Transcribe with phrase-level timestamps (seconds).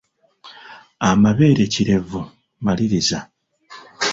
[1.09, 2.21] Amabeere kirevu,
[2.63, 3.19] maliriza.